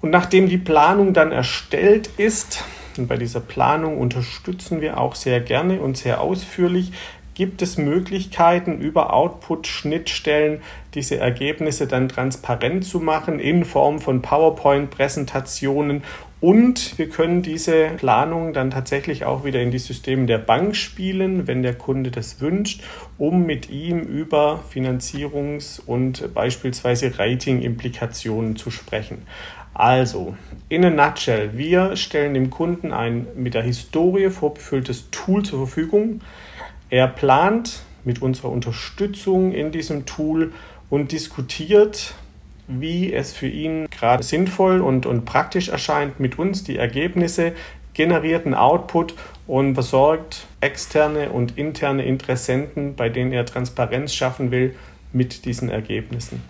Und 0.00 0.10
nachdem 0.10 0.48
die 0.48 0.58
Planung 0.58 1.12
dann 1.14 1.30
erstellt 1.30 2.10
ist, 2.16 2.64
und 2.98 3.06
bei 3.06 3.16
dieser 3.16 3.40
Planung 3.40 3.98
unterstützen 3.98 4.80
wir 4.80 4.98
auch 4.98 5.14
sehr 5.14 5.40
gerne 5.40 5.80
und 5.80 5.96
sehr 5.96 6.20
ausführlich, 6.20 6.92
gibt 7.34 7.62
es 7.62 7.78
Möglichkeiten, 7.78 8.78
über 8.78 9.12
Output-Schnittstellen 9.12 10.60
diese 10.94 11.18
Ergebnisse 11.18 11.86
dann 11.86 12.08
transparent 12.08 12.84
zu 12.84 13.00
machen 13.00 13.38
in 13.38 13.64
Form 13.64 14.00
von 14.00 14.22
PowerPoint-Präsentationen 14.22 16.02
und 16.42 16.98
wir 16.98 17.08
können 17.08 17.42
diese 17.42 17.90
Planung 17.98 18.52
dann 18.52 18.72
tatsächlich 18.72 19.24
auch 19.24 19.44
wieder 19.44 19.62
in 19.62 19.70
die 19.70 19.78
Systeme 19.78 20.26
der 20.26 20.38
Bank 20.38 20.74
spielen, 20.74 21.46
wenn 21.46 21.62
der 21.62 21.74
Kunde 21.74 22.10
das 22.10 22.40
wünscht, 22.40 22.82
um 23.16 23.46
mit 23.46 23.70
ihm 23.70 24.00
über 24.00 24.58
Finanzierungs- 24.74 25.80
und 25.80 26.34
beispielsweise 26.34 27.16
Rating-Implikationen 27.16 28.56
zu 28.56 28.72
sprechen. 28.72 29.22
Also, 29.72 30.36
in 30.68 30.84
a 30.84 30.90
nutshell, 30.90 31.56
wir 31.56 31.94
stellen 31.94 32.34
dem 32.34 32.50
Kunden 32.50 32.92
ein 32.92 33.28
mit 33.36 33.54
der 33.54 33.62
Historie 33.62 34.28
vorbefülltes 34.28 35.10
Tool 35.12 35.44
zur 35.44 35.68
Verfügung, 35.68 36.22
er 36.92 37.08
plant 37.08 37.80
mit 38.04 38.20
unserer 38.20 38.50
Unterstützung 38.50 39.52
in 39.52 39.72
diesem 39.72 40.04
Tool 40.04 40.52
und 40.90 41.10
diskutiert, 41.10 42.12
wie 42.68 43.14
es 43.14 43.32
für 43.32 43.48
ihn 43.48 43.88
gerade 43.90 44.22
sinnvoll 44.22 44.82
und, 44.82 45.06
und 45.06 45.24
praktisch 45.24 45.70
erscheint, 45.70 46.20
mit 46.20 46.38
uns 46.38 46.64
die 46.64 46.76
Ergebnisse, 46.76 47.52
generierten 47.94 48.52
Output 48.52 49.14
und 49.46 49.72
besorgt 49.72 50.46
externe 50.60 51.30
und 51.30 51.56
interne 51.56 52.04
Interessenten, 52.04 52.94
bei 52.94 53.08
denen 53.08 53.32
er 53.32 53.46
Transparenz 53.46 54.12
schaffen 54.12 54.50
will, 54.50 54.74
mit 55.14 55.46
diesen 55.46 55.70
Ergebnissen. 55.70 56.42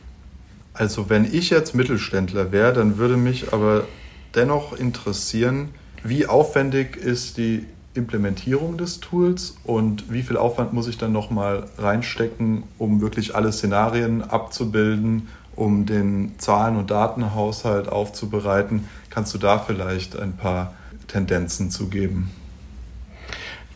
Also 0.75 1.09
wenn 1.09 1.25
ich 1.25 1.51
jetzt 1.51 1.77
Mittelständler 1.77 2.51
wäre, 2.51 2.73
dann 2.73 2.99
würde 2.99 3.17
mich 3.17 3.53
aber 3.53 3.87
dennoch 4.35 4.73
interessieren, 4.73 5.69
wie 6.03 6.27
aufwendig 6.27 6.97
ist 6.97 7.37
die 7.37 7.65
Implementierung 7.95 8.79
des 8.79 9.01
Tools 9.01 9.57
und 9.65 10.11
wie 10.11 10.23
viel 10.23 10.37
Aufwand 10.37 10.73
muss 10.73 10.89
ich 10.89 10.99
dann 10.99 11.13
nochmal 11.13 11.65
reinstecken, 11.79 12.65
um 12.79 13.01
wirklich 13.01 13.35
alle 13.35 13.53
Szenarien 13.53 14.23
abzubilden, 14.23 15.29
um 15.57 15.85
den 15.85 16.39
Zahlen- 16.39 16.77
und 16.77 16.91
Datenhaushalt 16.91 17.89
aufzubereiten? 17.89 18.89
Kannst 19.11 19.35
du 19.35 19.39
da 19.39 19.59
vielleicht 19.59 20.19
ein 20.19 20.37
paar 20.37 20.73
Tendenzen 21.07 21.71
zu 21.71 21.89
geben? 21.89 22.31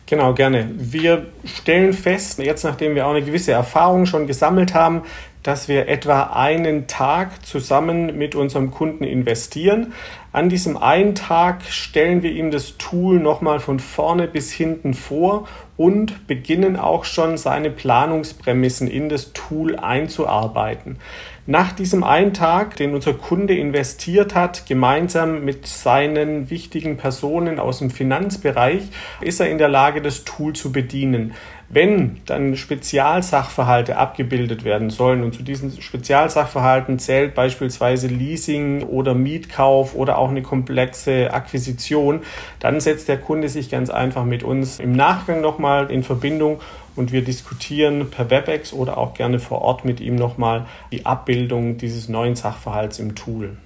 Genau, 0.07 0.33
gerne. 0.33 0.71
Wir 0.77 1.25
stellen 1.43 1.91
fest, 1.91 2.39
jetzt 2.39 2.63
nachdem 2.63 2.95
wir 2.95 3.05
auch 3.05 3.11
eine 3.11 3.23
gewisse 3.23 3.51
Erfahrung 3.51 4.05
schon 4.05 4.25
gesammelt 4.25 4.73
haben, 4.73 5.01
dass 5.43 5.67
wir 5.67 5.87
etwa 5.87 6.23
einen 6.33 6.87
Tag 6.87 7.45
zusammen 7.45 8.17
mit 8.17 8.33
unserem 8.33 8.71
Kunden 8.71 9.03
investieren. 9.03 9.93
An 10.37 10.49
diesem 10.49 10.77
einen 10.77 11.15
Tag 11.15 11.63
stellen 11.63 12.21
wir 12.21 12.31
ihm 12.31 12.51
das 12.51 12.77
Tool 12.77 13.19
nochmal 13.19 13.59
von 13.59 13.79
vorne 13.79 14.27
bis 14.27 14.51
hinten 14.51 14.93
vor 14.93 15.47
und 15.77 16.27
beginnen 16.27 16.75
auch 16.75 17.05
schon 17.05 17.37
seine 17.37 17.71
Planungsprämissen 17.71 18.87
in 18.87 19.09
das 19.09 19.33
Tool 19.33 19.77
einzuarbeiten. 19.77 20.99
Nach 21.47 21.71
diesem 21.71 22.03
einen 22.03 22.35
Tag, 22.35 22.75
den 22.75 22.93
unser 22.93 23.13
Kunde 23.13 23.57
investiert 23.57 24.35
hat, 24.35 24.67
gemeinsam 24.67 25.43
mit 25.43 25.65
seinen 25.65 26.51
wichtigen 26.51 26.97
Personen 26.97 27.57
aus 27.57 27.79
dem 27.79 27.89
Finanzbereich, 27.89 28.83
ist 29.21 29.39
er 29.39 29.49
in 29.49 29.57
der 29.57 29.69
Lage, 29.69 30.03
das 30.03 30.23
Tool 30.23 30.53
zu 30.53 30.71
bedienen. 30.71 31.33
Wenn 31.69 32.21
dann 32.25 32.55
Spezialsachverhalte 32.55 33.97
abgebildet 33.97 34.63
werden 34.63 34.89
sollen 34.89 35.21
und 35.21 35.35
zu 35.35 35.43
diesen 35.43 35.81
Spezialsachverhalten 35.81 36.97
zählt 36.97 37.35
beispielsweise 37.35 38.07
Leasing 38.07 38.83
oder 38.83 39.13
Mietkauf 39.13 39.93
oder 39.93 40.17
auch 40.17 40.29
eine 40.29 40.41
komplexe 40.41 41.33
Akquisition, 41.33 42.21
dann 42.59 42.79
setzt 42.79 43.09
der 43.09 43.17
Kunde 43.17 43.49
sich 43.49 43.69
ganz 43.69 43.89
einfach 43.89 44.23
mit 44.23 44.43
uns 44.43 44.79
im 44.79 44.93
Nachgang 44.93 45.41
nochmal 45.41 45.91
in 45.91 46.03
Verbindung 46.03 46.61
und 46.95 47.11
wir 47.11 47.21
diskutieren 47.21 48.09
per 48.09 48.29
WebEx 48.29 48.71
oder 48.71 48.97
auch 48.97 49.13
gerne 49.13 49.39
vor 49.39 49.61
Ort 49.61 49.83
mit 49.83 49.99
ihm 49.99 50.15
nochmal 50.15 50.65
die 50.93 51.05
Abbildung 51.05 51.77
dieses 51.77 52.07
neuen 52.07 52.37
Sachverhalts 52.37 52.97
im 52.99 53.15
Tool. 53.15 53.57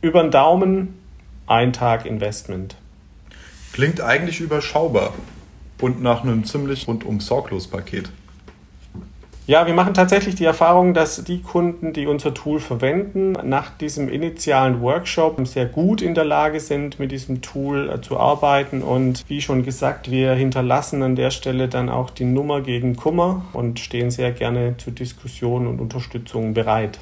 Über 0.00 0.22
den 0.22 0.30
Daumen 0.30 0.94
ein 1.46 1.74
Tag 1.74 2.06
Investment. 2.06 2.76
Klingt 3.74 4.00
eigentlich 4.00 4.40
überschaubar 4.40 5.12
und 5.80 6.02
nach 6.02 6.22
einem 6.22 6.44
ziemlich 6.44 6.86
rundum 6.86 7.20
sorglos 7.20 7.66
Paket. 7.66 8.10
Ja, 9.50 9.66
wir 9.66 9.74
machen 9.74 9.94
tatsächlich 9.94 10.36
die 10.36 10.44
Erfahrung, 10.44 10.94
dass 10.94 11.24
die 11.24 11.42
Kunden, 11.42 11.92
die 11.92 12.06
unser 12.06 12.32
Tool 12.32 12.60
verwenden, 12.60 13.32
nach 13.32 13.76
diesem 13.76 14.08
initialen 14.08 14.80
Workshop 14.80 15.44
sehr 15.44 15.66
gut 15.66 16.02
in 16.02 16.14
der 16.14 16.24
Lage 16.24 16.60
sind, 16.60 17.00
mit 17.00 17.10
diesem 17.10 17.42
Tool 17.42 17.90
äh, 17.90 18.00
zu 18.00 18.16
arbeiten. 18.16 18.80
Und 18.80 19.24
wie 19.26 19.40
schon 19.40 19.64
gesagt, 19.64 20.08
wir 20.08 20.34
hinterlassen 20.34 21.02
an 21.02 21.16
der 21.16 21.32
Stelle 21.32 21.66
dann 21.66 21.88
auch 21.88 22.10
die 22.10 22.26
Nummer 22.26 22.60
gegen 22.60 22.94
Kummer 22.94 23.44
und 23.52 23.80
stehen 23.80 24.12
sehr 24.12 24.30
gerne 24.30 24.76
zur 24.76 24.92
Diskussion 24.92 25.66
und 25.66 25.80
Unterstützung 25.80 26.54
bereit. 26.54 27.00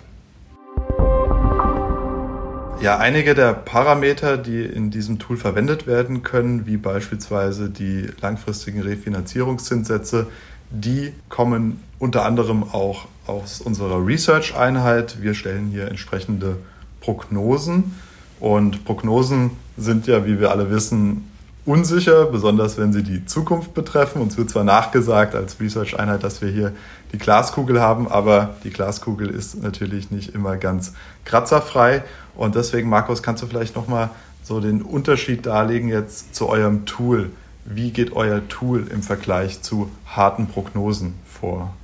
Ja, 2.80 2.96
einige 2.98 3.34
der 3.34 3.54
Parameter, 3.54 4.38
die 4.38 4.62
in 4.62 4.92
diesem 4.92 5.18
Tool 5.18 5.36
verwendet 5.36 5.88
werden 5.88 6.22
können, 6.22 6.64
wie 6.66 6.76
beispielsweise 6.76 7.70
die 7.70 8.06
langfristigen 8.20 8.82
Refinanzierungszinssätze, 8.82 10.28
die 10.70 11.12
kommen 11.28 11.82
unter 11.98 12.24
anderem 12.24 12.62
auch 12.62 13.06
aus 13.26 13.60
unserer 13.60 14.06
Research-Einheit. 14.06 15.20
Wir 15.20 15.34
stellen 15.34 15.70
hier 15.72 15.88
entsprechende 15.88 16.58
Prognosen 17.00 17.96
und 18.38 18.84
Prognosen 18.84 19.50
sind 19.76 20.06
ja, 20.06 20.24
wie 20.24 20.38
wir 20.38 20.52
alle 20.52 20.70
wissen, 20.70 21.28
unsicher, 21.68 22.24
besonders 22.24 22.78
wenn 22.78 22.94
sie 22.94 23.02
die 23.02 23.26
Zukunft 23.26 23.74
betreffen. 23.74 24.22
Uns 24.22 24.38
wird 24.38 24.48
zwar 24.48 24.64
nachgesagt 24.64 25.34
als 25.34 25.60
Research-Einheit, 25.60 26.24
dass 26.24 26.40
wir 26.40 26.48
hier 26.48 26.72
die 27.12 27.18
Glaskugel 27.18 27.78
haben, 27.80 28.08
aber 28.08 28.56
die 28.64 28.70
Glaskugel 28.70 29.28
ist 29.28 29.62
natürlich 29.62 30.10
nicht 30.10 30.34
immer 30.34 30.56
ganz 30.56 30.94
kratzerfrei. 31.26 32.02
Und 32.34 32.54
deswegen, 32.54 32.88
Markus, 32.88 33.22
kannst 33.22 33.42
du 33.42 33.46
vielleicht 33.46 33.76
nochmal 33.76 34.08
so 34.42 34.60
den 34.60 34.80
Unterschied 34.80 35.44
darlegen 35.44 35.90
jetzt 35.90 36.34
zu 36.34 36.48
eurem 36.48 36.86
Tool? 36.86 37.30
Wie 37.66 37.90
geht 37.90 38.12
euer 38.12 38.48
Tool 38.48 38.86
im 38.90 39.02
Vergleich 39.02 39.60
zu 39.60 39.90
harten 40.06 40.46
Prognosen 40.46 41.16
vor? 41.26 41.74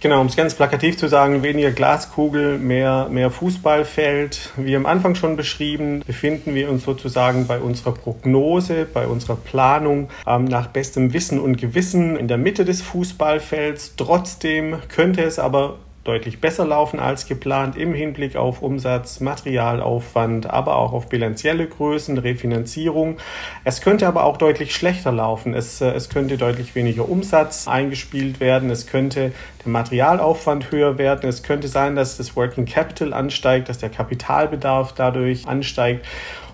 Genau, 0.00 0.20
um 0.20 0.28
es 0.28 0.36
ganz 0.36 0.54
plakativ 0.54 0.96
zu 0.96 1.08
sagen, 1.08 1.42
weniger 1.42 1.72
Glaskugel, 1.72 2.56
mehr, 2.58 3.08
mehr 3.10 3.32
Fußballfeld. 3.32 4.52
Wie 4.56 4.76
am 4.76 4.86
Anfang 4.86 5.16
schon 5.16 5.34
beschrieben, 5.34 6.04
befinden 6.06 6.54
wir 6.54 6.70
uns 6.70 6.84
sozusagen 6.84 7.48
bei 7.48 7.58
unserer 7.58 7.92
Prognose, 7.92 8.86
bei 8.86 9.08
unserer 9.08 9.34
Planung 9.34 10.08
ähm, 10.24 10.44
nach 10.44 10.68
bestem 10.68 11.12
Wissen 11.12 11.40
und 11.40 11.56
Gewissen 11.56 12.16
in 12.16 12.28
der 12.28 12.38
Mitte 12.38 12.64
des 12.64 12.80
Fußballfelds. 12.80 13.94
Trotzdem 13.96 14.76
könnte 14.86 15.24
es 15.24 15.40
aber 15.40 15.78
deutlich 16.08 16.40
besser 16.40 16.64
laufen 16.64 16.98
als 16.98 17.26
geplant 17.26 17.76
im 17.76 17.92
Hinblick 17.92 18.34
auf 18.36 18.62
Umsatz, 18.62 19.20
Materialaufwand, 19.20 20.48
aber 20.48 20.76
auch 20.76 20.92
auf 20.92 21.08
bilanzielle 21.08 21.66
Größen, 21.66 22.16
Refinanzierung. 22.16 23.18
Es 23.64 23.82
könnte 23.82 24.08
aber 24.08 24.24
auch 24.24 24.38
deutlich 24.38 24.74
schlechter 24.74 25.12
laufen. 25.12 25.52
Es, 25.52 25.80
äh, 25.80 25.90
es 25.90 26.08
könnte 26.08 26.38
deutlich 26.38 26.74
weniger 26.74 27.08
Umsatz 27.08 27.68
eingespielt 27.68 28.40
werden. 28.40 28.70
Es 28.70 28.86
könnte 28.86 29.32
der 29.64 29.72
Materialaufwand 29.72 30.70
höher 30.70 30.96
werden. 30.96 31.28
Es 31.28 31.42
könnte 31.42 31.68
sein, 31.68 31.94
dass 31.94 32.16
das 32.16 32.34
Working 32.36 32.64
Capital 32.64 33.12
ansteigt, 33.12 33.68
dass 33.68 33.78
der 33.78 33.90
Kapitalbedarf 33.90 34.94
dadurch 34.94 35.46
ansteigt. 35.46 36.06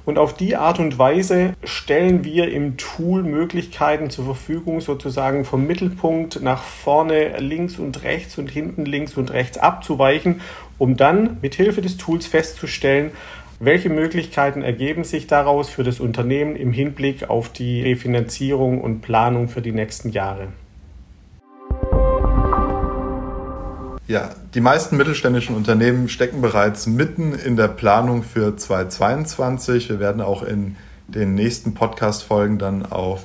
Und 0.07 0.19
auf 0.19 0.35
die 0.35 0.57
Art 0.57 0.79
und 0.81 0.99
Weise 0.99 1.55
stellen 1.65 2.25
wir 2.25 2.53
im 2.53 2.77
Tool 2.77 3.23
Möglichkeiten 3.23 4.11
zur 4.11 4.27
Verfügung, 4.27 4.83
sozusagen 4.83 5.47
vom 5.47 5.67
Mittelpunkt 5.67 6.43
nach 6.43 6.63
vorne 6.63 7.39
links 7.39 7.79
und 7.79 8.03
rechts 8.03 8.37
und 8.37 8.51
hinten 8.51 8.85
links 8.85 9.17
und 9.17 9.33
rechts 9.33 9.57
abzuweichen, 9.57 10.43
um 10.77 10.97
dann 10.97 11.39
mit 11.41 11.55
Hilfe 11.55 11.81
des 11.81 11.97
Tools 11.97 12.27
festzustellen, 12.27 13.13
welche 13.61 13.89
Möglichkeiten 13.89 14.63
ergeben 14.63 15.05
sich 15.05 15.27
daraus 15.27 15.71
für 15.71 15.85
das 15.85 16.01
Unternehmen 16.01 16.57
im 16.57 16.73
Hinblick 16.73 17.31
auf 17.31 17.49
die 17.49 17.81
Refinanzierung 17.83 18.83
und 18.83 19.01
Planung 19.01 19.49
für 19.49 19.63
die 19.63 19.73
nächsten 19.73 20.11
Jahre? 20.11 20.49
Ja, 24.07 24.35
die 24.53 24.61
meisten 24.61 24.99
mittelständischen 24.99 25.57
Unternehmen 25.57 26.11
stecken 26.11 26.43
bereits 26.43 26.87
mitten 26.87 27.33
in 27.33 27.57
der 27.57 27.69
Planung 27.69 28.23
für 28.23 28.55
2022. 28.55 29.89
Wir 29.89 29.99
werden 29.99 30.21
auch 30.21 30.43
in 30.43 30.77
den 31.09 31.35
nächsten 31.35 31.73
Podcast-Folgen 31.73 32.59
dann 32.59 32.85
auf 32.85 33.25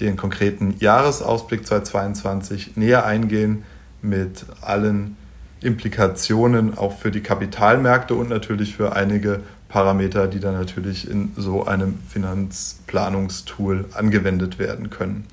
den 0.00 0.16
konkreten 0.16 0.76
Jahresausblick 0.78 1.66
2022 1.66 2.74
näher 2.78 3.04
eingehen 3.04 3.64
mit 4.00 4.46
allen 4.62 5.18
Implikationen 5.60 6.78
auch 6.78 6.96
für 6.96 7.10
die 7.10 7.20
Kapitalmärkte 7.20 8.14
und 8.14 8.30
natürlich 8.30 8.76
für 8.76 8.96
einige 8.96 9.40
Parameter, 9.68 10.26
die 10.26 10.40
dann 10.40 10.54
natürlich 10.54 11.06
in 11.06 11.32
so 11.36 11.66
einem 11.66 11.98
Finanzplanungstool 12.08 13.84
angewendet 13.92 14.58
werden 14.58 14.88
können. 14.88 15.26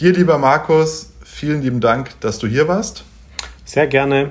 Dir, 0.00 0.12
lieber 0.12 0.38
Markus, 0.38 1.12
vielen 1.24 1.62
lieben 1.62 1.80
Dank, 1.80 2.18
dass 2.20 2.40
du 2.40 2.48
hier 2.48 2.66
warst. 2.66 3.04
Sehr 3.64 3.86
gerne. 3.86 4.30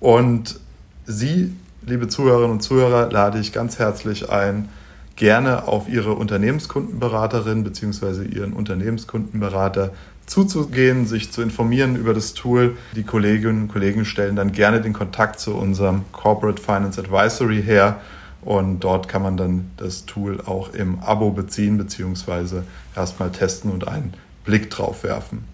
Und 0.00 0.60
Sie, 1.06 1.54
liebe 1.84 2.08
Zuhörerinnen 2.08 2.52
und 2.52 2.60
Zuhörer, 2.60 3.10
lade 3.10 3.38
ich 3.38 3.52
ganz 3.52 3.78
herzlich 3.78 4.30
ein, 4.30 4.68
gerne 5.16 5.66
auf 5.68 5.88
Ihre 5.88 6.14
Unternehmenskundenberaterin 6.14 7.64
bzw. 7.64 8.24
Ihren 8.24 8.52
Unternehmenskundenberater 8.52 9.92
zuzugehen, 10.26 11.06
sich 11.06 11.32
zu 11.32 11.42
informieren 11.42 11.96
über 11.96 12.14
das 12.14 12.34
Tool. 12.34 12.76
Die 12.94 13.02
Kolleginnen 13.02 13.62
und 13.62 13.68
Kollegen 13.68 14.04
stellen 14.04 14.36
dann 14.36 14.52
gerne 14.52 14.80
den 14.80 14.92
Kontakt 14.92 15.40
zu 15.40 15.54
unserem 15.54 16.04
Corporate 16.12 16.62
Finance 16.62 17.00
Advisory 17.00 17.62
her 17.62 18.00
und 18.42 18.80
dort 18.80 19.08
kann 19.08 19.22
man 19.22 19.36
dann 19.36 19.70
das 19.76 20.06
Tool 20.06 20.40
auch 20.40 20.72
im 20.72 21.00
Abo 21.00 21.30
beziehen 21.30 21.76
bzw. 21.76 22.62
erstmal 22.96 23.30
testen 23.32 23.70
und 23.70 23.88
einen 23.88 24.14
Blick 24.44 24.70
drauf 24.70 25.04
werfen. 25.04 25.44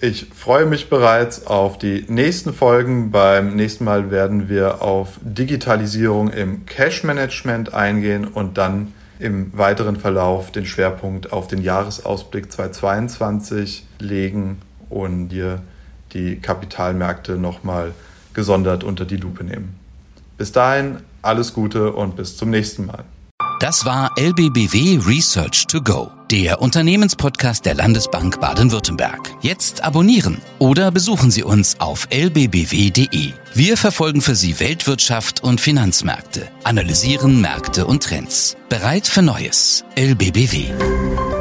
Ich 0.00 0.26
freue 0.32 0.64
mich 0.64 0.88
bereits 0.88 1.48
auf 1.48 1.76
die 1.76 2.04
nächsten 2.06 2.52
Folgen. 2.52 3.10
Beim 3.10 3.56
nächsten 3.56 3.82
Mal 3.82 4.12
werden 4.12 4.48
wir 4.48 4.80
auf 4.80 5.18
Digitalisierung 5.22 6.30
im 6.30 6.66
Cash-Management 6.66 7.74
eingehen 7.74 8.24
und 8.24 8.58
dann 8.58 8.92
im 9.18 9.50
weiteren 9.58 9.96
Verlauf 9.96 10.52
den 10.52 10.66
Schwerpunkt 10.66 11.32
auf 11.32 11.48
den 11.48 11.60
Jahresausblick 11.60 12.52
2022 12.52 13.88
legen 13.98 14.58
und 14.88 15.30
dir 15.30 15.62
die 16.12 16.38
Kapitalmärkte 16.38 17.32
nochmal 17.32 17.92
gesondert 18.34 18.84
unter 18.84 19.04
die 19.04 19.16
Lupe 19.16 19.42
nehmen. 19.42 19.80
Bis 20.36 20.52
dahin 20.52 20.98
alles 21.22 21.54
Gute 21.54 21.92
und 21.92 22.14
bis 22.14 22.36
zum 22.36 22.50
nächsten 22.50 22.86
Mal. 22.86 23.02
Das 23.58 23.84
war 23.84 24.12
LBBW 24.16 25.00
Research 25.04 25.66
to 25.66 25.82
Go, 25.82 26.12
der 26.30 26.62
Unternehmenspodcast 26.62 27.66
der 27.66 27.74
Landesbank 27.74 28.40
Baden-Württemberg. 28.40 29.34
Jetzt 29.40 29.82
abonnieren 29.82 30.38
oder 30.60 30.92
besuchen 30.92 31.32
Sie 31.32 31.42
uns 31.42 31.80
auf 31.80 32.06
lbbw.de. 32.10 33.32
Wir 33.54 33.76
verfolgen 33.76 34.20
für 34.20 34.36
Sie 34.36 34.60
Weltwirtschaft 34.60 35.42
und 35.42 35.60
Finanzmärkte, 35.60 36.48
analysieren 36.62 37.40
Märkte 37.40 37.86
und 37.86 38.04
Trends. 38.04 38.56
Bereit 38.68 39.08
für 39.08 39.22
Neues. 39.22 39.84
LBBW. 39.96 41.37